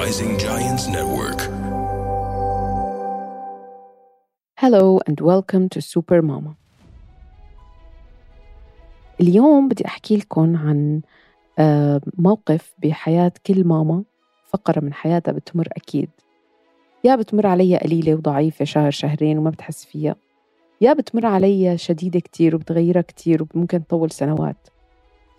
Rising 0.00 0.34
Giants 0.38 0.84
Network. 0.96 1.40
Hello 4.62 5.00
and 5.06 5.20
welcome 5.20 5.68
to 5.68 5.80
Super 5.80 6.22
Mama. 6.22 6.56
اليوم 9.20 9.68
بدي 9.68 9.86
أحكي 9.86 10.16
لكم 10.16 10.56
عن 10.56 11.00
آه، 11.58 12.00
موقف 12.18 12.74
بحياة 12.78 13.32
كل 13.46 13.64
ماما 13.64 14.04
فقرة 14.46 14.80
من 14.80 14.92
حياتها 14.92 15.32
بتمر 15.32 15.68
أكيد. 15.72 16.10
يا 17.04 17.16
بتمر 17.16 17.46
عليها 17.46 17.78
قليلة 17.78 18.14
وضعيفة 18.14 18.64
شهر 18.64 18.90
شهرين 18.90 19.38
وما 19.38 19.50
بتحس 19.50 19.84
فيها. 19.84 20.16
يا 20.80 20.92
بتمر 20.92 21.26
عليها 21.26 21.76
شديدة 21.76 22.20
كتير 22.20 22.54
وبتغيرها 22.54 23.02
كتير 23.02 23.46
وممكن 23.54 23.86
تطول 23.86 24.10
سنوات. 24.10 24.68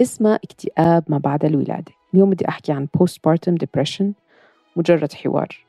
اسمها 0.01 0.35
اكتئاب 0.35 1.03
ما 1.07 1.17
بعد 1.17 1.45
الولادة. 1.45 1.91
اليوم 2.13 2.29
بدي 2.29 2.49
أحكي 2.49 2.71
عن 2.71 2.87
postpartum 2.97 3.53
depression. 3.65 4.05
مجرد 4.75 5.13
حوار. 5.13 5.65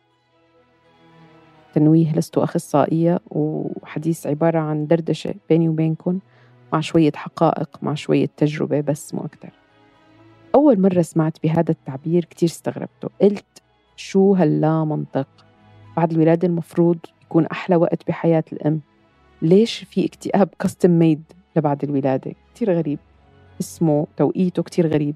تنويه 1.75 2.13
لست 2.17 2.39
أخصائية 2.39 3.21
وحديث 3.31 4.27
عبارة 4.27 4.59
عن 4.59 4.87
دردشة 4.87 5.35
بيني 5.49 5.69
وبينكم 5.69 6.19
مع 6.73 6.81
شوية 6.81 7.13
حقائق 7.15 7.79
مع 7.83 7.95
شوية 7.95 8.29
تجربة 8.37 8.81
بس 8.81 9.15
مو 9.15 9.25
أكتر. 9.25 9.51
أول 10.55 10.81
مرة 10.81 11.03
سمعت 11.03 11.39
بهذا 11.43 11.71
التعبير 11.71 12.25
كتير 12.25 12.49
استغربته. 12.49 13.09
قلت 13.23 13.63
شو 13.97 14.35
هاللا 14.35 14.85
منطق؟ 14.85 15.29
بعد 15.97 16.13
الولادة 16.13 16.49
المفروض 16.49 16.99
يكون 17.23 17.47
أحلى 17.47 17.77
وقت 17.77 18.09
بحياة 18.09 18.45
الأم. 18.53 18.81
ليش 19.43 19.85
في 19.85 20.07
اكتئاب 20.07 20.49
كاستم 20.59 20.91
ميد 20.91 21.23
لبعد 21.57 21.85
الولادة؟ 21.85 22.35
كتير 22.55 22.73
غريب. 22.73 22.99
اسمه 23.61 24.07
توقيته 24.17 24.63
كتير 24.63 24.87
غريب. 24.87 25.15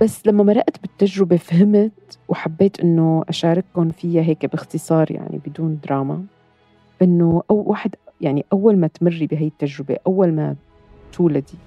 بس 0.00 0.26
لما 0.26 0.44
مرقت 0.44 0.80
بالتجربة 0.82 1.36
فهمت 1.36 2.18
وحبيت 2.28 2.80
إنه 2.80 3.24
أشارككم 3.28 3.90
فيها 3.90 4.22
هيك 4.22 4.46
باختصار 4.46 5.10
يعني 5.10 5.40
بدون 5.46 5.80
دراما 5.84 6.24
إنه 7.02 7.42
أو 7.50 7.64
واحد 7.66 7.94
يعني 8.20 8.44
أول 8.52 8.76
ما 8.76 8.86
تمري 8.86 9.26
بهي 9.26 9.46
التجربة 9.46 9.96
أول 10.06 10.32
ما 10.32 10.56
تولدي 11.12 11.58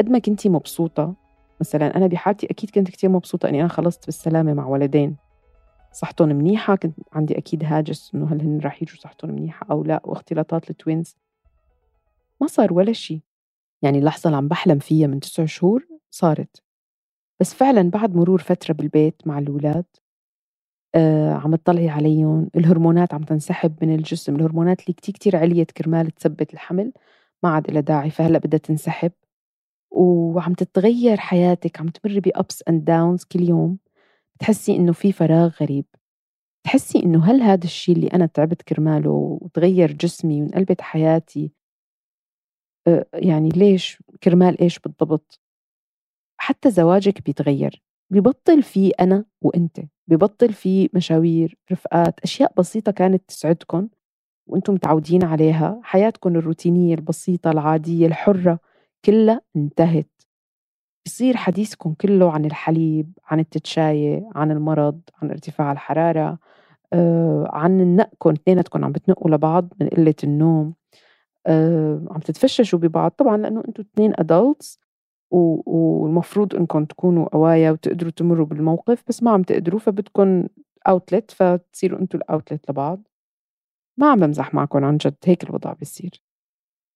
قد 0.00 0.08
ما 0.08 0.18
كنتي 0.18 0.48
مبسوطة 0.48 1.14
مثلا 1.60 1.96
أنا 1.96 2.06
بحالتي 2.06 2.46
أكيد 2.46 2.70
كنت 2.70 2.90
كتير 2.90 3.10
مبسوطة 3.10 3.48
إني 3.48 3.60
أنا 3.60 3.68
خلصت 3.68 4.06
بالسلامة 4.06 4.54
مع 4.54 4.66
ولدين. 4.66 5.16
صحتهم 5.92 6.28
منيحة 6.28 6.76
كنت 6.76 6.98
عندي 7.12 7.38
أكيد 7.38 7.64
هاجس 7.64 8.14
إنه 8.14 8.26
هل 8.32 8.40
هن 8.40 8.60
رح 8.64 8.82
يجوا 8.82 8.96
صحتهم 8.96 9.30
منيحة 9.30 9.66
أو 9.70 9.84
لا 9.84 10.00
واختلاطات 10.04 10.70
ال 10.70 10.78
twins 10.78 11.16
ما 12.40 12.46
صار 12.46 12.72
ولا 12.72 12.92
شيء 12.92 13.20
يعني 13.82 13.98
اللحظة 13.98 14.26
اللي 14.28 14.36
عم 14.36 14.48
بحلم 14.48 14.78
فيها 14.78 15.06
من 15.06 15.20
تسع 15.20 15.44
شهور 15.44 15.86
صارت. 16.10 16.65
بس 17.40 17.54
فعلا 17.54 17.90
بعد 17.90 18.16
مرور 18.16 18.42
فترة 18.42 18.74
بالبيت 18.74 19.22
مع 19.26 19.38
الأولاد 19.38 19.84
آه 20.94 21.32
عم 21.34 21.56
تطلعي 21.56 21.88
عليهم 21.88 22.50
الهرمونات 22.56 23.14
عم 23.14 23.22
تنسحب 23.22 23.84
من 23.84 23.94
الجسم 23.94 24.36
الهرمونات 24.36 24.80
اللي 24.80 24.92
كتير 24.92 25.14
كتير 25.14 25.36
عليت 25.36 25.70
كرمال 25.70 26.10
تثبت 26.10 26.54
الحمل 26.54 26.92
ما 27.42 27.50
عاد 27.50 27.70
لها 27.70 27.80
داعي 27.80 28.10
فهلأ 28.10 28.38
بدها 28.38 28.58
تنسحب. 28.58 29.12
وعم 29.90 30.54
تتغير 30.54 31.16
حياتك 31.18 31.80
عم 31.80 31.88
تمر 31.88 32.20
ب 32.20 32.31
ups 32.31 32.62
and 32.68 32.84
downs 32.84 33.24
كل 33.24 33.42
يوم 33.48 33.78
بتحسي 34.36 34.76
إنه 34.76 34.92
في 34.92 35.12
فراغ 35.12 35.54
غريب. 35.62 35.86
تحسي 36.64 36.98
إنه 37.04 37.24
هل 37.24 37.42
هذا 37.42 37.64
الشيء 37.64 37.96
اللي 37.96 38.08
أنا 38.08 38.26
تعبت 38.26 38.62
كرماله 38.62 39.10
وتغير 39.10 39.92
جسمي 39.92 40.42
وانقلبت 40.42 40.80
حياتي 40.82 41.52
آه، 42.86 43.06
يعني 43.14 43.48
ليش 43.48 44.02
كرمال 44.22 44.60
إيش 44.60 44.78
بالضبط؟ 44.78 45.40
حتى 46.46 46.70
زواجك 46.70 47.22
بيتغير. 47.26 47.82
ببطل 48.10 48.62
في 48.62 48.88
أنا 48.88 49.24
وأنت 49.42 49.80
ببطل 50.08 50.52
في 50.52 50.90
مشاوير 50.94 51.58
رفقات 51.72 52.20
أشياء 52.20 52.52
بسيطة 52.58 52.92
كانت 52.92 53.22
تسعدكم 53.28 53.88
وأنتم 54.46 54.74
متعودين 54.74 55.24
عليها. 55.24 55.80
حياتكم 55.82 56.36
الروتينية 56.36 56.94
البسيطة 56.94 57.50
العادية 57.50 58.06
الحرة 58.06 58.58
كلها 59.04 59.40
انتهت. 59.56 60.22
بصير 61.06 61.36
حديثكم 61.36 61.94
كله 61.94 62.32
عن 62.32 62.44
الحليب 62.44 63.12
عن 63.24 63.40
التتشاية 63.40 64.30
عن 64.34 64.50
المرض 64.50 65.00
عن 65.22 65.30
ارتفاع 65.30 65.72
الحرارة 65.72 66.38
آه، 66.92 67.50
عن 67.52 67.96
نقكم 67.96 68.30
اثنيناتكم 68.30 68.84
عم 68.84 68.92
بتنقوا 68.92 69.30
لبعض 69.30 69.72
من 69.80 69.88
قلة 69.88 70.14
النوم. 70.24 70.74
آه، 71.46 72.02
عم 72.10 72.20
تتفششوا 72.20 72.78
ببعض. 72.78 73.10
طبعا 73.10 73.36
لأنه 73.36 73.62
أنتم 73.68 73.82
اثنين 73.82 74.12
adults 74.18 74.85
والمفروض 75.30 76.54
انكم 76.54 76.84
تكونوا 76.84 77.28
قوايا 77.28 77.70
وتقدروا 77.70 78.10
تمروا 78.10 78.46
بالموقف 78.46 79.02
بس 79.08 79.22
ما 79.22 79.30
عم 79.30 79.42
تقدروا 79.42 79.80
فبدكم 79.80 80.46
outlet 80.88 81.30
فتصيروا 81.30 82.00
أنتم 82.00 82.18
ال 82.18 82.25
outlet 82.25 82.70
لبعض. 82.70 83.08
ما 83.98 84.10
عم 84.10 84.20
بمزح 84.20 84.54
معكم 84.54 84.84
عن 84.84 84.96
جد 84.96 85.16
هيك 85.24 85.44
الوضع 85.44 85.72
بيصير. 85.72 86.22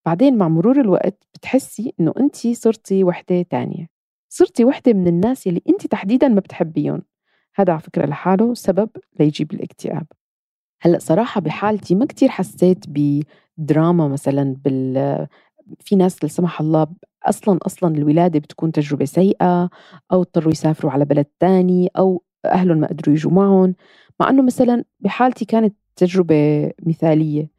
بعدين 0.05 0.37
مع 0.37 0.47
مرور 0.47 0.81
الوقت 0.81 1.27
بتحسي 1.33 1.93
إنه 1.99 2.13
انت 2.19 2.47
صرتي 2.47 3.03
وحدة 3.03 3.41
تانية. 3.41 3.87
صرتي 4.29 4.65
وحدة 4.65 4.93
من 4.93 5.07
الناس 5.07 5.47
يلي 5.47 5.61
انت 5.69 5.87
تحديدا 5.87 6.27
ما 6.27 6.39
بتحبيهم. 6.39 7.01
هذا 7.55 7.73
على 7.73 7.81
فكرة 7.81 8.05
لحاله 8.05 8.53
سبب 8.53 8.89
ليجيب 9.19 9.53
الاكتئاب. 9.53 10.07
هلأ 10.81 10.99
صراحة 10.99 11.41
بحالتي 11.41 11.95
ما 11.95 12.05
كتير 12.05 12.29
حسيت 12.29 12.85
بدراما 12.87 14.07
مثلا 14.07 14.55
بال 14.65 15.27
في 15.79 15.95
ناس 15.95 16.23
لا 16.23 16.29
سمح 16.29 16.61
الله 16.61 16.87
أصلا 17.25 17.59
أصلا 17.65 17.95
الولادة 17.95 18.39
بتكون 18.39 18.71
تجربة 18.71 19.05
سيئة 19.05 19.69
أو 20.11 20.21
اضطروا 20.21 20.51
يسافروا 20.51 20.91
على 20.91 21.05
بلد 21.05 21.25
ثاني 21.39 21.91
أو 21.97 22.23
أهلهم 22.45 22.77
ما 22.77 22.87
قدروا 22.87 23.15
يجوا 23.15 23.31
معهم. 23.31 23.75
مع 24.19 24.29
إنه 24.29 24.41
مثلا 24.43 24.83
بحالتي 24.99 25.45
كانت 25.45 25.75
تجربة 25.95 26.71
مثالية 26.83 27.49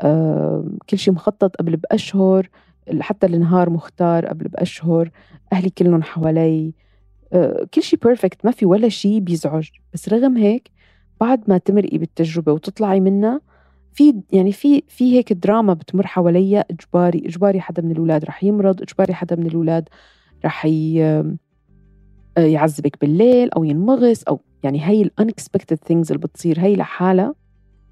آه 0.00 0.64
كل 0.90 0.98
شيء 0.98 1.14
مخطط 1.14 1.56
قبل 1.56 1.76
بأشهر 1.76 2.48
حتى 3.00 3.26
النهار 3.26 3.70
مختار 3.70 4.26
قبل 4.26 4.48
بأشهر 4.48 5.10
أهلي 5.52 5.70
كلهم 5.70 6.02
حوالي 6.02 6.74
آه 7.32 7.66
كل 7.74 7.82
شيء 7.82 7.98
perfect 8.04 8.44
ما 8.44 8.50
في 8.50 8.66
ولا 8.66 8.88
شيء 8.88 9.20
بيزعج. 9.20 9.68
بس 9.94 10.08
رغم 10.08 10.36
هيك 10.36 10.70
بعد 11.20 11.44
ما 11.50 11.58
تمرقي 11.58 11.98
بالتجربة 11.98 12.52
وتطلعي 12.52 13.00
منها 13.00 13.40
في 13.98 14.14
يعني 14.32 14.52
في 14.52 14.82
في 14.88 15.16
هيك 15.16 15.32
دراما 15.32 15.74
بتمر 15.74 16.06
حواليا 16.06 16.64
إجباري 16.70 17.22
إجباري 17.26 17.60
حدا 17.60 17.82
من 17.82 17.90
الأولاد 17.90 18.24
رح 18.24 18.44
يمرض 18.44 18.82
إجباري 18.82 19.14
حدا 19.14 19.36
من 19.36 19.46
الأولاد 19.46 19.88
رح 20.44 20.66
يعذبك 22.38 23.00
بالليل 23.00 23.50
أو 23.50 23.64
ينمغص 23.64 24.22
أو 24.22 24.40
يعني 24.62 24.86
هي 24.86 25.02
ال 25.02 25.09
unexpected 25.09 25.76
things 25.76 26.12
اللي 26.12 26.26
بتصير 26.26 26.60
هي 26.60 26.76
لحالها. 26.76 27.34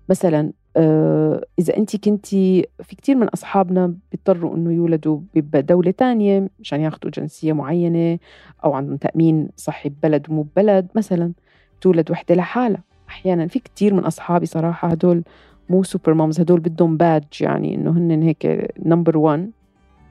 مثلا 0.09 0.53
آه، 0.77 1.44
إذا 1.59 1.77
انت 1.77 1.97
كنتي 1.97 2.67
في 2.83 2.97
كثير 2.97 3.17
من 3.17 3.28
أصحابنا 3.28 3.94
بيضطروا 4.12 4.56
إنه 4.56 4.73
يولدوا 4.73 5.21
بدولة 5.34 5.91
تانية 5.91 6.50
مشان 6.61 6.81
ياخذوا 6.81 7.11
جنسية 7.11 7.53
معينة 7.53 8.19
أو 8.65 8.73
عندهم 8.73 8.97
تأمين 8.97 9.49
صحي 9.56 9.88
ببلد 9.88 10.31
ومو 10.31 10.43
ببلد. 10.43 10.88
مثلا 10.94 11.33
تولد 11.81 12.11
وحدة 12.11 12.34
لحالها. 12.34 12.83
أحيانا 13.09 13.47
في 13.47 13.59
كثير 13.59 13.94
من 13.94 14.05
أصحابي 14.05 14.47
صراحة 14.47 14.88
هدول 14.88 15.23
مو 15.71 15.82
super 15.82 16.14
moms 16.14 16.41
هدول 16.41 16.60
بدهم 16.60 16.97
badge 16.97 17.42
يعني 17.43 17.75
إنه 17.75 17.91
هن 17.91 18.22
هيك 18.22 18.72
number 18.84 19.19
1 19.19 19.50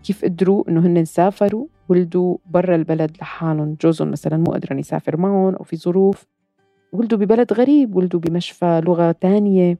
كيف 0.04 0.26
قدروا 0.26 0.64
إنه 0.70 0.88
هن 0.88 1.06
سافروا 1.06 1.66
ولدوا 1.90 2.38
برا 2.50 2.76
البلد 2.76 3.18
لحالهم 3.22 3.78
جوزهم 3.82 4.12
مثلا 4.12 4.38
مو 4.38 4.52
قدران 4.52 4.80
يسافر 4.80 5.18
معهم 5.18 5.56
أو 5.56 5.64
في 5.64 5.78
ظروف. 5.78 6.28
ولدوا 6.92 7.20
ببلد 7.20 7.54
غريب 7.54 7.96
ولدوا 7.96 8.20
بمشفى 8.20 8.82
لغة 8.86 9.12
تانية. 9.12 9.78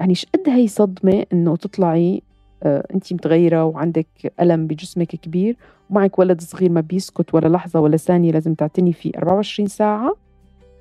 يعني 0.00 0.14
قد 0.34 0.48
هي 0.48 0.68
صدمة 0.68 1.24
إنه 1.32 1.56
تطلعي 1.56 2.22
آه 2.62 2.86
انت 2.94 3.12
متغيرة 3.12 3.64
وعندك 3.64 4.06
ألم 4.40 4.66
بجسمك 4.66 5.06
كبير 5.06 5.56
ومعك 5.90 6.18
ولد 6.18 6.40
صغير 6.40 6.70
ما 6.70 6.80
بيسكت 6.80 7.34
ولا 7.34 7.48
لحظة 7.48 7.80
ولا 7.80 7.96
ثانية 7.96 8.32
لازم 8.32 8.54
تعتني 8.54 8.92
فيه 8.92 9.12
24 9.16 9.68
ساعة. 9.68 10.16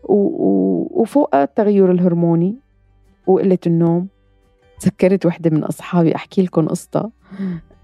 و... 0.04 0.14
و... 0.14 0.88
وفوقها 0.92 1.44
التغير 1.44 1.92
الهرموني 1.92 2.56
وقلة 3.28 3.58
النوم. 3.68 4.08
تذكرت 4.80 5.26
وحدة 5.26 5.50
من 5.50 5.64
أصحابي 5.64 6.16
أحكي 6.16 6.42
لكم 6.42 6.68
قصة. 6.68 7.12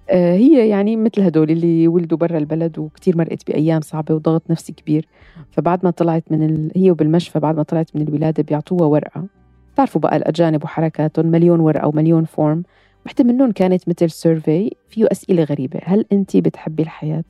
آه، 0.09 0.35
هي 0.35 0.69
يعني 0.69 0.95
مثل 0.95 1.21
هدول 1.21 1.51
اللي 1.51 1.87
ولدوا 1.87 2.17
برا 2.17 2.37
البلد 2.37 2.79
وكتير 2.79 3.17
مرقت 3.17 3.47
بأيام 3.47 3.81
صعبة 3.81 4.15
وضغط 4.15 4.43
نفسي 4.49 4.73
كبير. 4.73 5.07
فبعد 5.51 5.79
ما 5.83 5.91
طلعت 5.91 6.23
من 6.31 6.43
ال... 6.43 6.71
هي 6.75 6.91
وبالمشفى 6.91 7.39
بعد 7.39 7.55
ما 7.55 7.63
طلعت 7.63 7.95
من 7.95 8.01
الولادة 8.01 8.43
بيعطوها 8.43 8.85
ورقة. 8.85 9.25
بتعرفوا 9.73 10.01
بقى 10.01 10.17
الأجانب 10.17 10.63
وحركاتهم 10.63 11.25
مليون 11.25 11.59
ورقة 11.59 11.87
ومليون 11.87 12.25
form 12.25 12.63
وحدة 13.05 13.23
منهم 13.23 13.51
كانت 13.51 13.89
مثل 13.89 14.09
survey 14.09 14.71
فيه 14.89 15.07
أسئلة 15.11 15.43
غريبة. 15.43 15.79
هل 15.83 16.05
أنت 16.11 16.37
بتحبي 16.37 16.83
الحياة؟ 16.83 17.23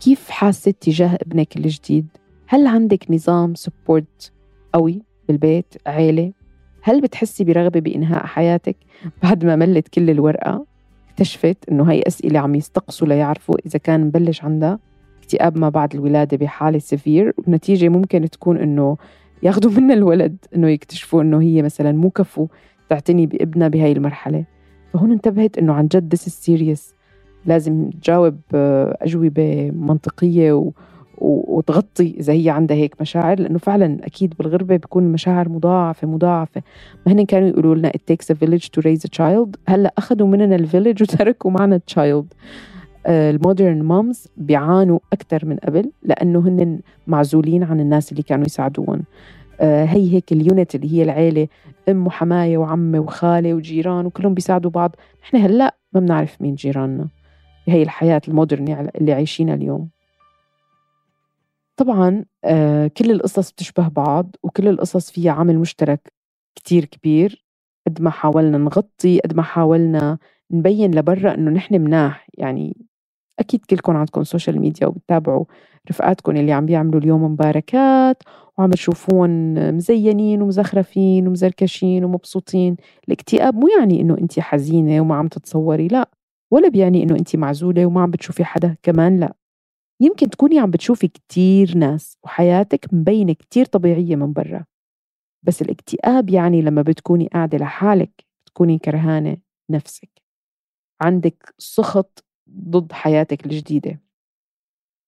كيف 0.00 0.30
حاسة 0.30 0.74
تجاه 0.80 1.18
ابنك 1.26 1.56
الجديد؟ 1.56 2.06
هل 2.46 2.66
عندك 2.66 3.10
نظام 3.10 3.54
support 3.54 4.32
قوي 4.72 5.02
بالبيت 5.28 5.74
عيلة؟ 5.86 6.32
هل 6.82 7.00
بتحسي 7.00 7.44
برغبة 7.44 7.80
بإنهاء 7.80 8.26
حياتك 8.26 8.76
بعد 9.22 9.44
ما 9.44 9.56
ملت 9.56 9.88
كل 9.88 10.10
الورقة؟ 10.10 10.66
اكتشفت 11.10 11.56
إنه 11.70 11.90
هاي 11.90 12.02
أسئلة 12.06 12.38
عم 12.38 12.54
يستقصوا 12.54 13.08
ليعرفوا 13.08 13.54
إذا 13.66 13.78
كان 13.78 14.00
مبلش 14.00 14.44
عندها 14.44 14.78
اكتئاب 15.18 15.58
ما 15.58 15.68
بعد 15.68 15.94
الولادة 15.94 16.36
بحالة 16.36 16.78
severe 16.78 17.34
والنتيجة 17.38 17.88
ممكن 17.88 18.30
تكون 18.30 18.56
إنه 18.56 18.96
ياخذوا 19.42 19.72
منها 19.72 19.94
الولد 19.94 20.36
إنه 20.56 20.68
يكتشفوا 20.68 21.22
إنه 21.22 21.40
هي 21.40 21.62
مثلا 21.62 21.92
مو 21.92 22.10
كفو 22.10 22.46
تعتني 22.88 23.26
بابنها 23.26 23.68
بهاي 23.68 23.92
المرحلة. 23.92 24.44
فهون 24.92 25.12
انتبهت 25.12 25.58
إنه 25.58 25.72
عن 25.72 25.86
جد 25.86 26.14
this 26.14 26.18
is 26.18 26.32
serious. 26.32 26.94
لازم 27.46 27.90
تجاوب 27.90 28.38
آه، 28.54 28.98
أجوبة 29.02 29.70
منطقية 29.74 30.52
و 30.52 30.72
وتغطي 31.20 32.14
إذا 32.18 32.32
هي 32.32 32.50
عندها 32.50 32.76
هيك 32.76 33.00
مشاعر 33.00 33.40
لأنه 33.40 33.58
فعلا 33.58 33.98
أكيد 34.06 34.34
بالغربة 34.38 34.76
بيكون 34.76 35.04
المشاعر 35.04 35.48
مضاعفة 35.48 36.08
مضاعفة. 36.08 36.62
ما 37.06 37.12
هن 37.12 37.24
كانوا 37.24 37.48
يقولوا 37.48 37.74
لنا 37.74 37.90
it 37.90 38.12
takes 38.12 38.34
a 38.34 38.38
village 38.38 38.64
to 38.64 38.82
raise 38.82 39.04
a 39.04 39.18
child. 39.18 39.56
هلأ 39.68 39.92
أخذوا 39.98 40.26
مننا 40.26 40.56
ال 40.56 40.62
village 40.62 41.02
وتركوا 41.02 41.50
معنا 41.50 41.76
ال 41.76 41.86
child 41.86 42.34
ال 43.06 43.17
modern 43.17 43.82
moms 43.82 44.28
بيعانوا 44.36 44.98
أكثر 45.12 45.46
من 45.46 45.56
قبل 45.56 45.90
لأنه 46.02 46.38
هن 46.38 46.80
معزولين 47.06 47.62
عن 47.62 47.80
الناس 47.80 48.12
اللي 48.12 48.22
كانوا 48.22 48.46
يساعدوهم. 48.46 49.02
آه، 49.60 49.84
هي 49.84 50.14
هيك 50.14 50.32
ال 50.32 50.40
unit 50.40 50.74
اللي 50.74 50.92
هي 50.92 51.02
العيلة 51.02 51.48
أم 51.88 52.06
وحماية 52.06 52.58
وعمة 52.58 53.00
وخالة 53.00 53.54
وجيران 53.54 54.06
وكلهم 54.06 54.34
بيساعدوا 54.34 54.70
بعض. 54.70 54.96
نحن 55.22 55.36
هلأ 55.36 55.76
ما 55.92 56.00
بنعرف 56.00 56.42
مين 56.42 56.54
جيراننا. 56.54 57.08
بهي 57.66 57.82
الحياة 57.82 58.22
ال 58.28 58.37
modern 58.37 58.88
اللي 59.00 59.12
عايشينها 59.12 59.54
اليوم. 59.54 59.88
طبعا 61.80 62.24
آه، 62.44 62.86
كل 62.86 63.10
القصص 63.10 63.52
بتشبه 63.52 63.88
بعض 63.88 64.36
وكل 64.42 64.68
القصص 64.68 65.10
فيها 65.10 65.32
عامل 65.32 65.58
مشترك 65.58 66.12
كتير 66.54 66.84
كبير 66.84 67.44
قد 67.86 68.02
ما 68.02 68.10
حاولنا 68.10 68.58
نغطي 68.58 69.20
قد 69.20 69.34
ما 69.36 69.42
حاولنا 69.42 70.18
نبين 70.50 70.94
لبرا 70.94 71.34
إنه 71.34 71.50
نحن 71.50 71.74
مناح. 71.80 72.28
يعني 72.38 72.86
أكيد 73.38 73.64
كلكم 73.64 73.96
عندكم 73.96 74.24
social 74.24 74.60
media 74.60 74.86
وبتتابعوا 74.86 75.44
رفقاتكم 75.90 76.36
اللي 76.36 76.52
عم 76.52 76.66
بيعملوا 76.66 77.00
اليوم 77.00 77.24
مباركات 77.24 78.22
وعم 78.58 78.70
تشوفوهن 78.70 79.30
مزينين 79.74 80.42
ومزخرفين 80.42 81.28
ومزركشين 81.28 82.04
ومبسوطين. 82.04 82.76
الاكتئاب 83.08 83.54
مو 83.54 83.68
يعني 83.78 84.00
إنه 84.00 84.18
انت 84.18 84.40
حزينة 84.40 85.00
وما 85.00 85.14
عم 85.14 85.28
تتصوري 85.28 85.88
لا. 85.88 86.10
ولا 86.52 86.68
بيعني 86.68 87.02
إنه 87.02 87.16
انت 87.16 87.36
معزولة 87.36 87.86
وما 87.86 88.02
عم 88.02 88.10
بتشوفي 88.10 88.44
حدا 88.44 88.76
كمان 88.82 89.20
لا. 89.20 89.34
يمكن 90.00 90.30
تكوني 90.30 90.58
عم 90.58 90.70
بتشوفي 90.70 91.08
كتير 91.08 91.76
ناس 91.76 92.18
وحياتك 92.22 92.86
مبينة 92.94 93.32
كتير 93.32 93.64
طبيعية 93.66 94.16
من 94.16 94.32
برا. 94.32 94.64
بس 95.42 95.62
الاكتئاب 95.62 96.30
يعني 96.30 96.62
لما 96.62 96.82
بتكوني 96.82 97.28
قاعدة 97.28 97.58
لحالك 97.58 98.24
بتكوني 98.42 98.78
كرهانة 98.78 99.36
نفسك. 99.70 100.10
عندك 101.00 101.54
سخط 101.58 102.24
ضد 102.50 102.92
حياتك 102.92 103.46
الجديدة. 103.46 104.00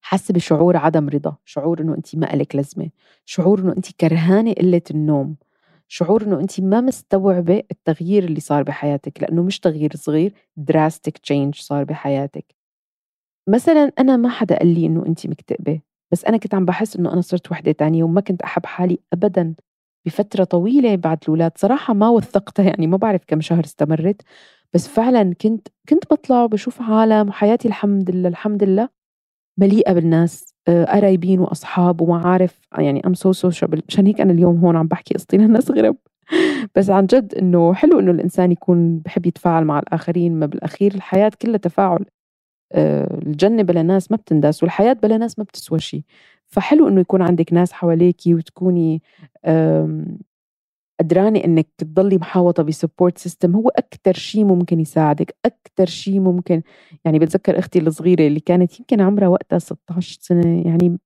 حاسة 0.00 0.34
بشعور 0.34 0.76
عدم 0.76 1.08
رضا 1.08 1.36
شعور 1.44 1.80
إنه 1.80 1.94
انت 1.94 2.16
ما 2.16 2.26
لك 2.26 2.56
لازمة 2.56 2.90
شعور 3.24 3.60
إنه 3.60 3.72
انت 3.76 3.92
كرهانة 3.92 4.52
قلة 4.52 4.82
النوم 4.90 5.36
شعور 5.88 6.22
إنه 6.22 6.40
انت 6.40 6.60
ما 6.60 6.80
مستوعبة 6.80 7.62
التغيير 7.70 8.24
اللي 8.24 8.40
صار 8.40 8.62
بحياتك 8.62 9.22
لأنه 9.22 9.42
مش 9.42 9.60
تغيير 9.60 9.96
صغير 9.96 10.34
drastic 10.56 11.18
change 11.18 11.54
صار 11.54 11.84
بحياتك. 11.84 12.61
مثلا 13.48 13.92
أنا 13.98 14.16
ما 14.16 14.28
حدا 14.28 14.58
قال 14.58 14.74
لي 14.74 14.86
إنه 14.86 15.06
أنت 15.06 15.26
مكتئبة 15.26 15.80
بس 16.12 16.24
أنا 16.24 16.36
كنت 16.36 16.54
عم 16.54 16.64
بحس 16.64 16.96
إنه 16.96 17.12
أنا 17.12 17.20
صرت 17.20 17.50
وحدة 17.52 17.72
تانية 17.72 18.04
وما 18.04 18.20
كنت 18.20 18.42
أحب 18.42 18.66
حالي 18.66 18.98
أبدا 19.12 19.54
بفترة 20.06 20.44
طويلة 20.44 20.96
بعد 20.96 21.18
الأولاد. 21.22 21.52
صراحة 21.58 21.94
ما 21.94 22.08
وثقتها 22.08 22.64
يعني 22.64 22.86
ما 22.86 22.96
بعرف 22.96 23.22
كم 23.26 23.40
شهر 23.40 23.64
استمرت 23.64 24.22
بس 24.74 24.88
فعلا 24.88 25.34
كنت 25.34 25.68
كنت 25.88 26.04
بطلع 26.12 26.42
وبشوف 26.44 26.82
عالم 26.82 27.28
وحياتي 27.28 27.68
الحمد 27.68 28.10
لله 28.10 28.28
الحمد 28.28 28.64
لله 28.64 28.88
مليئة 29.58 29.92
بالناس 29.92 30.54
آه، 30.68 30.84
قرايبين 30.84 31.40
وأصحاب 31.40 32.00
ومعارف 32.00 32.58
يعني 32.78 33.06
I'm 33.06 33.14
so 33.14 33.32
sociable 33.32 33.82
مشان 33.88 34.06
هيك 34.06 34.20
أنا 34.20 34.32
اليوم 34.32 34.58
هون 34.58 34.76
عم 34.76 34.86
بحكي 34.86 35.14
قصتي 35.14 35.36
للناس 35.36 35.70
غرب. 35.70 35.96
بس 36.76 36.90
عن 36.90 37.06
جد 37.06 37.34
إنه 37.34 37.74
حلو 37.74 38.00
إنه 38.00 38.10
الإنسان 38.10 38.52
يكون 38.52 38.98
بحب 38.98 39.26
يتفاعل 39.26 39.64
مع 39.64 39.78
الآخرين 39.78 40.34
ما 40.34 40.46
بالأخير 40.46 40.94
الحياة 40.94 41.32
كلها 41.42 41.56
تفاعل. 41.56 42.04
الجنة 42.74 43.62
بلا 43.62 43.82
ناس 43.82 44.10
ما 44.10 44.16
بتنداس 44.16 44.62
والحياة 44.62 44.92
بلا 44.92 45.16
ناس 45.16 45.38
ما 45.38 45.44
بتسوى 45.44 45.78
شيء 45.80 46.02
فحلو 46.48 46.88
إنه 46.88 47.00
يكون 47.00 47.22
عندك 47.22 47.52
ناس 47.52 47.72
حواليكي 47.72 48.34
وتكوني 48.34 49.02
قدرانة 51.00 51.44
إنك 51.44 51.66
تضلي 51.78 52.18
محاوطة 52.18 52.62
ب 52.62 52.69
support 52.69 53.18
system 53.18 53.54
هو 53.56 53.68
أكثر 53.68 54.12
شيء 54.14 54.44
ممكن 54.44 54.80
يساعدك 54.80 55.36
أكثر 55.44 55.86
شيء 55.86 56.20
ممكن 56.20 56.62
يعني 57.04 57.18
بتذكر 57.18 57.58
أختي 57.58 57.78
الصغيرة 57.78 58.26
اللي 58.26 58.40
كانت 58.40 58.80
يمكن 58.80 59.00
عمرها 59.00 59.28
وقتها 59.28 59.58
16 59.58 60.18
سنة 60.22 60.62
يعني 60.66 60.98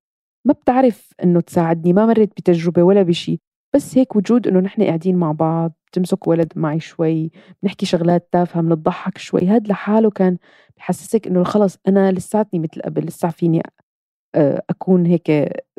ما 0.47 0.53
بتعرف 0.53 1.13
إنه 1.25 1.41
تساعدني 1.41 1.93
ما 1.93 2.07
مرت 2.07 2.29
بتجربة 2.29 2.83
ولا 2.83 3.03
بشيء 3.03 3.41
بس 3.77 3.99
هيك 3.99 4.17
وجود 4.17 4.47
إنه 4.49 4.61
نحن 4.61 4.83
قاعدين 4.83 5.17
مع 5.17 5.33
بعض 5.33 5.73
بتمسك 5.87 6.27
ولد 6.27 6.53
معي 6.57 6.81
شوي 6.81 7.31
بنحكي 7.63 7.87
شغلات 7.87 8.29
تافهة 8.33 8.63
بنضحك 8.63 9.19
شوي 9.19 9.47
هاد 9.47 9.69
لحاله 9.69 10.11
كان 10.11 10.39
بحسسك 10.77 11.27
إنه 11.27 11.45
خلص 11.45 11.79
أنا 11.89 12.13
لساتني 12.13 12.61
مثل 12.61 12.83
قبل 12.83 13.05
لسه 13.05 13.29
فيني 13.29 13.63
آه، 14.35 14.63
أكون 14.71 15.07
هيك 15.07 15.31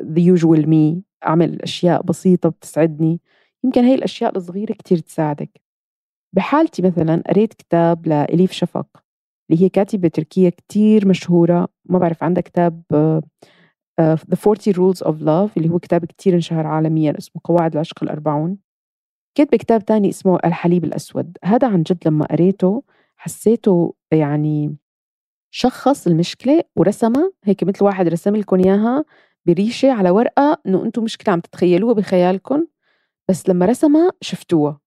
the 0.02 0.36
usual 0.36 0.66
me 0.66 1.00
أعمل 1.26 1.62
أشياء 1.62 2.02
بسيطة 2.02 2.48
بتسعدني. 2.48 3.20
يمكن 3.64 3.84
هي 3.84 3.94
الأشياء 3.94 4.36
الصغيرة 4.36 4.72
كتير 4.72 4.98
تساعدك. 4.98 5.60
بحالتي 6.32 6.82
مثلا 6.82 7.22
قريت 7.26 7.54
كتاب 7.54 8.06
لإليف 8.06 8.52
شفق 8.52 8.86
اللي 9.50 9.64
هي 9.64 9.68
كاتبة 9.68 10.08
تركية 10.08 10.48
كتير 10.48 11.08
مشهورة 11.08 11.68
ما 11.84 11.98
بعرف 11.98 12.24
عندها 12.24 12.42
كتاب 12.42 12.82
uh, 14.00 14.16
The 14.16 14.36
40 14.36 14.72
Rules 14.72 15.02
of 15.02 15.20
Love 15.22 15.50
اللي 15.56 15.68
هو 15.70 15.78
كتاب 15.78 16.04
كتير 16.04 16.34
انشهر 16.34 16.66
عالميا 16.66 17.18
اسمه 17.18 17.42
قواعد 17.44 17.72
العشق 17.72 18.02
الأربعون. 18.02 18.58
كتب 19.34 19.54
كتاب 19.54 19.84
تاني 19.84 20.08
اسمه 20.08 20.38
الحليب 20.44 20.84
الأسود. 20.84 21.38
هذا 21.44 21.68
عن 21.68 21.82
جد 21.82 21.98
لما 22.08 22.26
قريته 22.26 22.82
حسيته 23.16 23.94
يعني 24.12 24.76
شخص 25.50 26.06
المشكلة 26.06 26.62
ورسمها 26.76 27.32
هيك 27.44 27.64
مثل 27.64 27.84
واحد 27.84 28.08
رسم 28.08 28.36
لكم 28.36 28.56
إياها 28.64 29.04
بريشة 29.46 29.92
على 29.92 30.10
ورقة 30.10 30.58
إنه 30.66 30.84
أنتم 30.84 31.04
مشكلة 31.04 31.32
عم 31.34 31.40
تتخيلوها 31.40 31.94
بخيالكم. 31.94 32.66
بس 33.28 33.48
لما 33.48 33.66
رسمها 33.66 34.10
شفتوها. 34.20 34.80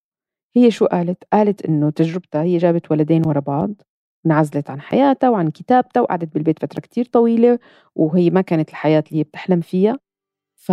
هي 0.56 0.72
شو 0.72 0.86
قالت؟ 0.86 1.24
قالت 1.34 1.66
إنه 1.66 1.90
تجربتها 1.90 2.44
هي 2.44 2.58
جابت 2.58 2.92
ولدين 2.92 3.28
ورا 3.28 3.40
بعض. 3.40 3.82
انعزلت 4.26 4.70
عن 4.70 4.82
حياتها 4.82 5.30
وعن 5.30 5.50
كتابتها 5.50 6.02
وقعدت 6.02 6.34
بالبيت 6.34 6.60
فترة 6.60 6.80
كتير 6.80 7.06
طويلة 7.06 7.60
وهي 7.96 8.30
ما 8.30 8.42
كانت 8.42 8.70
الحياة 8.70 9.04
اللي 9.08 9.20
هي 9.20 9.24
بتحلم 9.24 9.62
فيها. 9.62 10.00
ف 10.56 10.72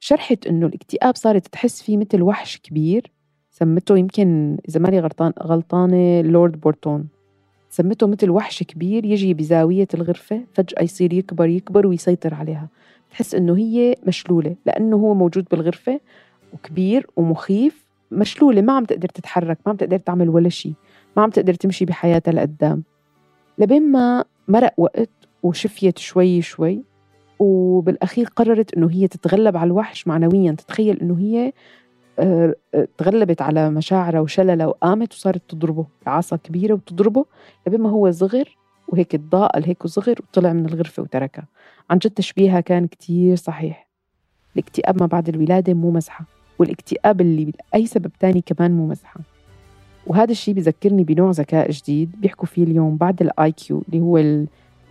شرحت 0.00 0.46
إنه 0.46 0.66
الاكتئاب 0.66 1.16
صارت 1.16 1.46
تحس 1.46 1.82
فيه 1.82 1.96
مثل 1.96 2.22
وحش 2.22 2.58
كبير 2.58 3.12
سمته 3.50 3.98
يمكن 3.98 4.58
إذا 4.68 4.80
ماني 4.80 5.00
غلطان 5.00 5.32
غلطانة 5.42 6.20
لورد 6.20 6.60
بورتون. 6.60 7.08
سمته 7.70 8.06
مثل 8.06 8.30
وحش 8.30 8.62
كبير 8.62 9.04
يجي 9.04 9.34
بزاوية 9.34 9.88
الغرفة 9.94 10.40
فجأة 10.54 10.82
يصير 10.82 11.12
يكبر 11.12 11.48
يكبر 11.48 11.86
ويسيطر 11.86 12.34
عليها. 12.34 12.68
تحس 13.10 13.34
إنه 13.34 13.56
هي 13.56 13.94
مشلولة 14.06 14.56
لأنه 14.66 14.96
هو 14.96 15.14
موجود 15.14 15.46
بالغرفة 15.50 16.00
وكبير 16.52 17.06
ومخيف 17.16 17.86
مشلولة 18.10 18.62
ما 18.62 18.72
عم 18.72 18.84
تقدر 18.84 19.08
تتحرك 19.08 19.58
ما 19.66 19.70
عم 19.70 19.76
تقدر 19.76 19.98
تعمل 19.98 20.28
ولا 20.28 20.48
شيء 20.48 20.74
ما 21.16 21.22
عم 21.22 21.30
تقدر 21.30 21.54
تمشي 21.54 21.84
بحياتها 21.84 22.32
لقدام. 22.32 22.82
لبين 23.58 23.92
ما 23.92 24.24
مرق 24.48 24.72
وقت 24.76 25.10
وشفيت 25.42 25.98
شوي 25.98 26.42
شوي 26.42 26.84
وبالأخير 27.38 28.26
قررت 28.36 28.74
إنه 28.74 28.90
هي 28.90 29.08
تتغلب 29.08 29.56
على 29.56 29.66
الوحش 29.66 30.06
معنويا. 30.06 30.52
تتخيل 30.52 31.00
إنه 31.00 31.18
هي 31.18 31.52
آه، 32.18 32.54
آه، 32.74 32.88
تغلبت 32.98 33.42
على 33.42 33.70
مشاعرها 33.70 34.20
وشللها 34.20 34.66
وقامت 34.66 35.12
وصارت 35.12 35.42
تضربه 35.48 35.86
بعصا 36.06 36.36
كبيرة 36.36 36.74
وتضربه. 36.74 37.24
لبين 37.66 37.80
ما 37.80 37.90
هو 37.90 38.10
صغر 38.10 38.56
وهيك 38.88 39.12
تضاءل 39.12 39.64
هيك 39.64 39.84
وصغر 39.84 40.14
وطلع 40.20 40.52
من 40.52 40.66
الغرفة 40.66 41.02
وتركها. 41.02 41.46
عن 41.90 41.98
جد 41.98 42.10
تشبيهها 42.10 42.60
كان 42.60 42.86
كتير 42.86 43.36
صحيح. 43.36 43.88
الاكتئاب 44.56 45.00
ما 45.00 45.06
بعد 45.06 45.28
الولادة 45.28 45.74
مو 45.74 45.90
مزحة 45.90 46.24
والاكتئاب 46.58 47.20
اللي 47.20 47.52
لاي 47.72 47.86
سبب 47.86 48.10
تاني 48.20 48.42
كمان 48.46 48.72
مو 48.72 48.86
مزحة. 48.86 49.35
وهذا 50.06 50.30
الشيء 50.30 50.54
بذكرني 50.54 51.04
بنوع 51.04 51.30
ذكاء 51.30 51.70
جديد 51.70 52.10
بيحكوا 52.20 52.46
فيه 52.46 52.64
اليوم 52.64 52.96
بعد 52.96 53.22
ال 53.22 53.52
IQ 53.52 53.82
اللي 53.88 54.00
هو 54.00 54.44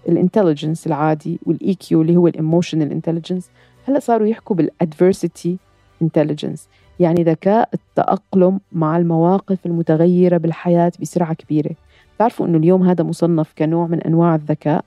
ال 0.09 0.15
intelligence 0.15 0.87
العادي 0.87 1.39
وال 1.45 1.73
EQ 1.73 2.01
اللي 2.01 2.17
هو 2.17 2.27
ال 2.27 2.34
emotional 2.34 2.91
intelligence 2.91 3.49
هلأ 3.87 3.99
صاروا 3.99 4.27
يحكوا 4.27 4.55
بال 4.55 4.74
adversity 4.74 5.57
intelligence 6.01 6.67
يعني 6.99 7.23
ذكاء 7.23 7.69
التأقلم 7.73 8.59
مع 8.71 8.97
المواقف 8.97 9.65
المتغيرة 9.65 10.37
بالحياة 10.37 10.91
بسرعة 11.01 11.33
كبيرة. 11.33 11.75
تعرفوا 12.19 12.47
أنه 12.47 12.57
اليوم 12.57 12.83
هذا 12.83 13.03
مصنف 13.03 13.53
كنوع 13.57 13.87
من 13.87 14.01
أنواع 14.01 14.35
الذكاء 14.35 14.85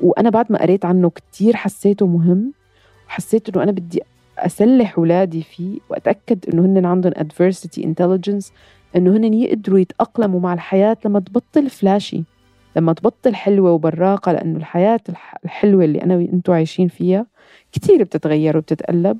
وأنا 0.00 0.30
بعد 0.30 0.52
ما 0.52 0.62
قريت 0.62 0.84
عنه 0.84 1.10
كتير 1.10 1.56
حسيته 1.56 2.06
مهم 2.06 2.52
وحسيت 3.08 3.48
أنه 3.48 3.62
أنا 3.62 3.72
بدي 3.72 4.02
أسلح 4.38 4.98
أولادي 4.98 5.42
فيه 5.42 5.78
وأتأكد 5.88 6.48
أنه 6.48 6.64
هن 6.64 6.86
عندهم 6.86 7.12
adversity 7.12 7.82
intelligence. 7.82 8.46
أنه 8.96 9.16
هن 9.16 9.34
يقدروا 9.34 9.78
يتأقلموا 9.78 10.40
مع 10.40 10.54
الحياة 10.54 10.96
لما 11.04 11.20
تبطل 11.20 11.70
flashy 11.70 12.22
لما 12.76 12.92
تبطل 12.92 13.34
حلوة 13.34 13.70
وبراقة 13.70 14.32
لأنه 14.32 14.56
الحياة 14.58 15.00
الحلوة 15.44 15.84
اللي 15.84 16.02
أنا 16.02 16.16
وأنتوا 16.16 16.54
عايشين 16.54 16.88
فيها 16.88 17.26
كتير 17.72 18.02
بتتغير 18.02 18.56
وبتتقلب 18.56 19.18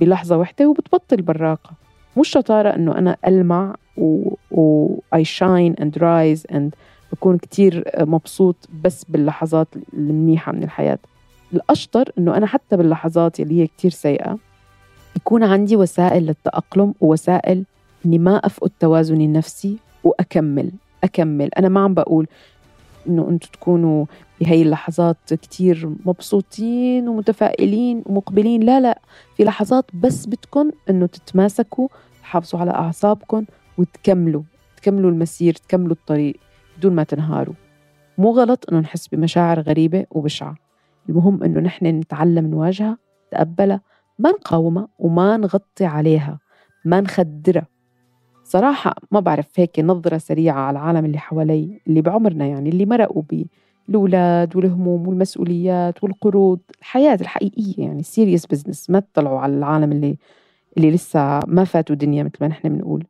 بلحظة 0.00 0.36
واحدة 0.36 0.68
وبتبطل 0.68 1.22
براقة. 1.22 1.70
مش 2.16 2.28
شطارة 2.28 2.68
إنه 2.68 2.98
أنا 2.98 3.16
ألمع 3.26 3.74
و, 3.96 4.94
I 5.16 5.22
shine 5.22 5.74
and 5.80 5.96
rise 6.00 6.54
and 6.56 6.70
بكون 7.12 7.38
كتير 7.38 7.84
مبسوط 7.98 8.68
بس 8.84 9.04
باللحظات 9.04 9.68
المنيحة 9.92 10.52
من 10.52 10.62
الحياة. 10.62 10.98
الأشطر 11.52 12.12
إنه 12.18 12.36
أنا 12.36 12.46
حتى 12.46 12.76
باللحظات 12.76 13.40
اللي 13.40 13.60
هي 13.62 13.66
كتير 13.66 13.90
سيئة 13.90 14.38
يكون 15.16 15.42
عندي 15.44 15.76
وسائل 15.76 16.26
للتأقلم 16.26 16.94
ووسائل 17.00 17.64
إني 18.06 18.18
ما 18.18 18.36
أفقد 18.36 18.70
توازني 18.80 19.24
النفسي 19.24 19.78
وأكمل 20.04 20.70
أكمل. 21.04 21.50
أنا 21.58 21.68
ما 21.68 21.80
عم 21.80 21.94
بقول 21.94 22.26
إنه 23.08 23.28
أنتم 23.28 23.48
تكونوا 23.52 24.06
بهي 24.40 24.62
اللحظات 24.62 25.34
كتير 25.34 25.94
مبسوطين 26.06 27.08
ومتفائلين 27.08 28.02
ومقبلين. 28.06 28.62
لا 28.62 28.80
لا. 28.80 29.00
في 29.36 29.44
لحظات 29.44 29.84
بس 29.94 30.26
بدكم 30.26 30.70
إنه 30.90 31.06
تتماسكوا 31.06 31.88
تحافظوا 32.22 32.60
على 32.60 32.70
أعصابكم 32.70 33.44
وتكملوا 33.78 34.42
تكملوا 34.76 35.10
المسير 35.10 35.54
تكملوا 35.54 35.92
الطريق 35.92 36.36
بدون 36.78 36.94
ما 36.94 37.04
تنهاروا. 37.04 37.54
مو 38.18 38.30
غلط 38.30 38.64
إنه 38.70 38.80
نحس 38.80 39.08
بمشاعر 39.08 39.60
غريبة 39.60 40.06
وبشعة. 40.10 40.56
المهم 41.08 41.44
إنه 41.44 41.60
نحن 41.60 41.86
نتعلم 41.86 42.46
نواجهها 42.46 42.98
نتقبلها 43.28 43.80
ما 44.18 44.30
نقاومها 44.30 44.88
وما 44.98 45.36
نغطي 45.36 45.84
عليها 45.84 46.38
ما 46.84 47.00
نخدرها. 47.00 47.73
صراحة 48.44 48.94
ما 49.10 49.20
بعرف 49.20 49.46
هيك 49.56 49.80
نظرة 49.80 50.18
سريعة 50.18 50.60
على 50.60 50.78
العالم 50.78 51.04
اللي 51.04 51.18
حوالي 51.18 51.80
اللي 51.86 52.00
بعمرنا 52.02 52.46
يعني 52.46 52.68
اللي 52.70 52.86
مرقوا 52.86 53.22
بالأولاد 53.88 54.56
والهموم 54.56 55.08
والمسؤوليات 55.08 56.04
والقروض 56.04 56.60
الحياة 56.80 57.18
الحقيقية 57.20 57.74
يعني 57.84 58.02
serious 58.02 58.46
business 58.46 58.90
ما 58.90 59.00
تطلعوا 59.00 59.40
على 59.40 59.54
العالم 59.54 59.92
اللي 59.92 60.16
اللي 60.76 60.90
لسه 60.90 61.40
ما 61.46 61.64
فاتوا 61.64 61.96
دنيا 61.96 62.22
مثل 62.22 62.36
ما 62.40 62.48
نحن 62.48 62.68
بنقول. 62.68 63.06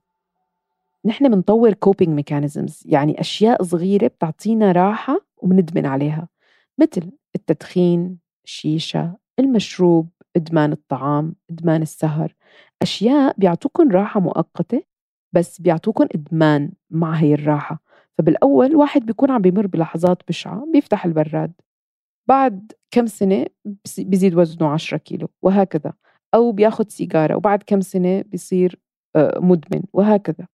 نحن 1.04 1.28
بنطور 1.28 1.72
coping 1.73 2.08
mechanisms 2.08 2.82
يعني 2.86 3.20
أشياء 3.20 3.62
صغيرة 3.62 4.06
بتعطينا 4.06 4.72
راحة 4.72 5.20
وبندمن 5.38 5.86
عليها 5.86 6.28
مثل 6.78 7.10
التدخين 7.36 8.18
الشيشة 8.44 9.16
المشروب 9.38 10.08
إدمان 10.36 10.72
الطعام 10.72 11.34
إدمان 11.50 11.82
السهر 11.82 12.34
أشياء 12.82 13.34
بيعطوكم 13.38 13.90
راحة 13.90 14.20
مؤقتة 14.20 14.93
بس 15.34 15.60
بيعطوكم 15.60 16.06
إدمان 16.14 16.72
مع 16.90 17.14
هي 17.14 17.34
الراحة. 17.34 17.82
فبالأول 18.18 18.76
واحد 18.76 19.06
بيكون 19.06 19.30
عم 19.30 19.42
بيمر 19.42 19.66
بلحظات 19.66 20.22
بشعة 20.28 20.66
بيفتح 20.72 21.04
البراد. 21.04 21.52
بعد 22.28 22.72
كم 22.90 23.06
سنة 23.06 23.46
بيزيد 23.98 24.34
وزنه 24.34 24.68
10 24.68 24.96
كيلو 24.96 25.28
وهكذا. 25.42 25.92
أو 26.34 26.52
بياخد 26.52 26.90
سيجارة 26.90 27.36
وبعد 27.36 27.62
كم 27.66 27.80
سنة 27.80 28.22
بيصير 28.22 28.80
آه، 29.16 29.38
مدمن 29.40 29.82
وهكذا. 29.92 30.46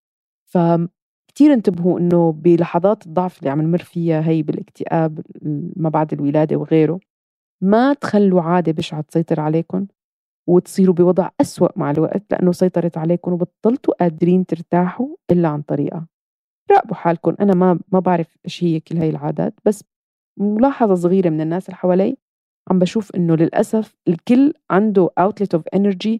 فكتير 0.46 1.52
انتبهوا 1.52 1.98
إنه 2.00 2.32
بلحظات 2.32 3.06
الضعف 3.06 3.38
اللي 3.38 3.50
عم 3.50 3.62
نمر 3.62 3.78
فيها 3.78 4.28
هي 4.28 4.42
بالاكتئاب 4.42 5.20
ما 5.76 5.88
بعد 5.88 6.12
الولادة 6.12 6.56
وغيره 6.56 7.00
ما 7.62 7.94
تخلوا 7.94 8.42
عادة 8.42 8.72
بشعة 8.72 9.00
تسيطر 9.00 9.40
عليكم 9.40 9.86
وتصيروا 10.50 10.94
بوضع 10.94 11.28
أسوأ 11.40 11.68
مع 11.76 11.90
الوقت 11.90 12.22
لأنه 12.30 12.52
سيطرت 12.52 12.98
عليكم 12.98 13.32
وبطلتوا 13.32 13.94
قادرين 13.94 14.46
ترتاحوا 14.46 15.16
إلا 15.30 15.48
عن 15.48 15.62
طريقة. 15.62 16.06
راقبوا 16.70 16.94
حالكم. 16.94 17.34
أنا 17.40 17.54
ما 17.54 17.80
ما 17.92 18.00
بعرف 18.00 18.38
إيش 18.44 18.64
هي 18.64 18.80
كل 18.80 18.98
هاي 18.98 19.10
العادات 19.10 19.54
بس 19.64 19.84
ملاحظة 20.40 20.94
صغيرة 20.94 21.28
من 21.28 21.40
الناس 21.40 21.66
اللي 21.66 21.76
حوالي 21.76 22.16
عم 22.70 22.78
بشوف 22.78 23.16
إنه 23.16 23.36
للأسف 23.36 23.96
الكل 24.08 24.54
عنده 24.70 25.10
outlet 25.20 25.58
of 25.58 25.62
energy 25.78 26.18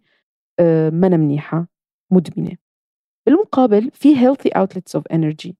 آه، 0.60 0.90
ما 0.90 1.08
منيحة 1.08 1.66
مدمنة. 2.12 2.56
بالمقابل 3.26 3.90
في 3.90 4.14
healthy 4.14 4.50
outlets 4.58 5.00
of 5.00 5.16
energy. 5.16 5.52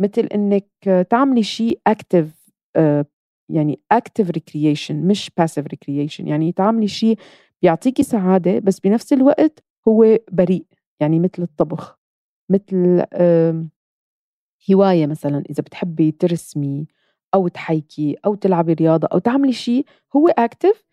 مثل 0.00 0.26
إنك 0.34 0.68
تعملي 1.10 1.42
شيء 1.42 1.80
active 1.88 2.52
آه، 2.76 3.06
يعني 3.52 3.80
active 3.94 4.26
recreation 4.26 4.90
مش 4.92 5.30
passive 5.40 5.64
recreation. 5.64 6.20
يعني 6.20 6.52
تعملي 6.52 6.88
شيء 6.88 7.18
بيعطيكي 7.64 8.02
سعادة 8.02 8.58
بس 8.58 8.80
بنفس 8.80 9.12
الوقت 9.12 9.64
هو 9.88 10.18
بريء 10.32 10.64
يعني 11.00 11.20
مثل 11.20 11.42
الطبخ 11.42 11.98
مثل 12.50 13.04
هواية 14.70 15.06
مثلا 15.06 15.44
إذا 15.50 15.62
بتحبي 15.62 16.12
ترسمي 16.12 16.86
أو 17.34 17.48
تحيكي 17.48 18.16
أو 18.26 18.34
تلعبي 18.34 18.72
رياضة 18.72 19.08
أو 19.12 19.18
تعملي 19.18 19.52
شيء 19.52 19.84
هو 20.16 20.28
أكتف 20.28 20.84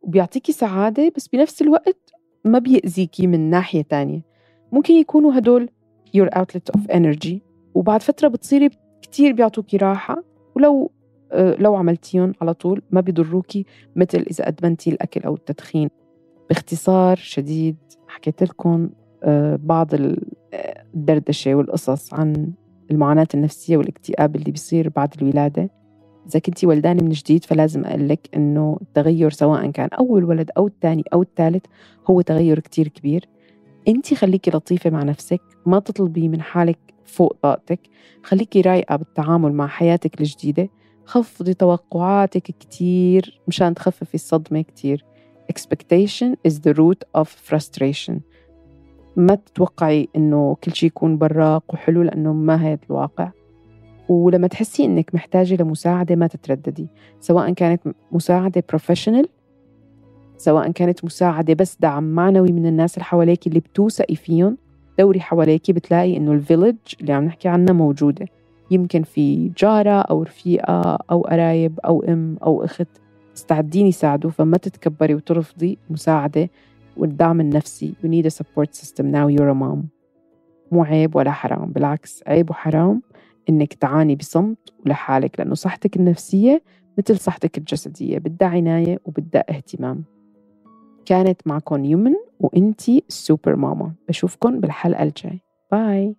وبيعطيكي 0.00 0.52
سعادة 0.52 1.12
بس 1.16 1.28
بنفس 1.28 1.62
الوقت 1.62 2.12
ما 2.44 2.58
بيأذيكي 2.58 3.26
من 3.26 3.50
ناحية 3.50 3.82
تانية. 3.82 4.22
ممكن 4.72 4.94
يكونوا 4.94 5.38
هدول 5.38 5.70
your 6.16 6.28
outlet 6.38 6.78
of 6.78 6.80
energy 6.92 7.34
وبعد 7.74 8.02
فترة 8.02 8.28
بتصيري 8.28 8.70
كتير 9.02 9.32
بيعطوكي 9.32 9.76
راحة 9.76 10.22
ولو 10.56 10.90
آه، 11.32 11.56
لو 11.58 11.76
عملتيهم 11.76 12.32
على 12.40 12.54
طول 12.54 12.82
ما 12.90 13.00
بيضروكي 13.00 13.66
مثل 13.96 14.18
إذا 14.18 14.48
أدمنتي 14.48 14.90
الأكل 14.90 15.20
أو 15.20 15.34
التدخين. 15.34 15.90
باختصار 16.50 17.16
شديد 17.16 17.76
حكيت 18.08 18.42
لكم 18.42 18.90
آه، 19.22 19.58
بعض 19.62 19.88
الدردشة 20.94 21.54
والقصص 21.54 22.14
عن 22.14 22.52
المعاناة 22.90 23.26
النفسية 23.34 23.76
والاكتئاب 23.76 24.36
اللي 24.36 24.50
بيصير 24.50 24.88
بعد 24.88 25.14
الولادة. 25.22 25.70
إذا 26.26 26.40
كنتي 26.40 26.66
ولدانة 26.66 27.02
من 27.02 27.10
جديد 27.10 27.44
فلازم 27.44 27.84
أقول 27.84 28.08
لك 28.08 28.28
إنه 28.36 28.78
التغير 28.82 29.30
سواء 29.30 29.70
كان 29.70 29.88
أول 29.88 30.24
ولد 30.24 30.50
أو 30.56 30.66
الثاني 30.66 31.04
أو 31.12 31.22
الثالث 31.22 31.64
هو 32.10 32.20
تغير 32.20 32.58
كتير 32.58 32.88
كبير. 32.88 33.28
أنت 33.88 34.14
خليكي 34.14 34.50
لطيفة 34.50 34.90
مع 34.90 35.02
نفسك 35.02 35.40
ما 35.66 35.78
تطلبي 35.78 36.28
من 36.28 36.42
حالك 36.42 36.78
فوق 37.04 37.36
طاقتك 37.42 37.80
خليكي 38.22 38.60
رايقة 38.60 38.96
بالتعامل 38.96 39.52
مع 39.52 39.66
حياتك 39.66 40.20
الجديدة. 40.20 40.68
خفضي 41.04 41.54
توقعاتك 41.54 42.42
كتير 42.42 43.40
مشان 43.48 43.74
تخففي 43.74 44.14
الصدمة 44.14 44.60
كتير. 44.60 45.09
Expectation 45.52 46.36
is 46.48 46.54
the 46.60 46.74
root 46.74 47.20
of 47.20 47.28
frustration. 47.50 48.20
ما 49.16 49.34
تتوقعي 49.34 50.08
إنه 50.16 50.56
كل 50.64 50.72
شيء 50.74 50.86
يكون 50.86 51.18
براق 51.18 51.64
وحلو 51.68 52.02
لأنه 52.02 52.32
ما 52.32 52.66
هي 52.66 52.78
الواقع. 52.90 53.30
ولما 54.08 54.46
تحسي 54.46 54.84
إنك 54.84 55.14
محتاجة 55.14 55.62
لمساعدة 55.62 56.16
ما 56.16 56.26
تترددي 56.26 56.86
سواء 57.20 57.52
كانت 57.52 57.82
مساعدة 58.12 58.64
professional 58.68 59.28
سواء 60.36 60.70
كانت 60.70 61.04
مساعدة 61.04 61.54
بس 61.54 61.76
دعم 61.80 62.04
معنوي 62.04 62.52
من 62.52 62.66
الناس 62.66 62.94
اللي 62.94 63.04
حواليك 63.04 63.46
اللي 63.46 63.60
بتوثقي 63.60 64.14
فيهم. 64.16 64.56
دوري 64.98 65.20
حواليك 65.20 65.70
بتلاقي 65.70 66.16
إنه 66.16 66.32
ال 66.32 66.38
village 66.38 66.76
اللي 67.00 67.12
عم 67.12 67.24
نحكي 67.24 67.48
عنها 67.48 67.72
موجودة. 67.72 68.26
يمكن 68.70 69.02
في 69.02 69.48
جارة 69.58 70.00
أو 70.00 70.22
رفيقة 70.22 70.98
أو 71.10 71.20
قرايب 71.20 71.80
أو 71.84 72.02
أم 72.02 72.36
أو 72.42 72.64
أخت. 72.64 72.99
مستعدين 73.34 73.86
يساعدوا 73.86 74.30
فما 74.30 74.56
تتكبري 74.56 75.14
وترفضي 75.14 75.78
مساعدة 75.90 76.50
والدعم 76.96 77.40
النفسي. 77.40 77.94
You 78.04 78.08
need 78.08 78.26
a 78.26 78.30
support 78.30 78.74
system. 78.74 79.10
Now 79.10 79.28
you're 79.28 79.50
a 79.50 79.54
mom. 79.54 79.78
مو 80.72 80.84
عيب 80.84 81.16
ولا 81.16 81.30
حرام. 81.30 81.72
بالعكس 81.72 82.22
عيب 82.26 82.50
وحرام 82.50 83.02
إنك 83.48 83.74
تعاني 83.74 84.16
بصمت 84.16 84.72
ولحالك 84.86 85.40
لأنه 85.40 85.54
صحتك 85.54 85.96
النفسية 85.96 86.62
مثل 86.98 87.18
صحتك 87.18 87.58
الجسدية. 87.58 88.18
بدها 88.18 88.48
عناية 88.48 89.00
وبدها 89.04 89.44
اهتمام. 89.50 90.04
كانت 91.06 91.46
معكم 91.46 91.84
يمن 91.84 92.14
وإنتي 92.40 93.04
سوبر 93.08 93.56
ماما 93.56 93.92
بشوفكن 94.08 94.60
بالحلقة 94.60 95.02
الجاي 95.02 95.40
باي 95.72 96.16